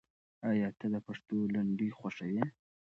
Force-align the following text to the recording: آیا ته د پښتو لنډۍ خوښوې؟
آیا 0.49 0.69
ته 0.79 0.85
د 0.93 0.95
پښتو 1.07 1.37
لنډۍ 1.53 1.89
خوښوې؟ 1.97 2.43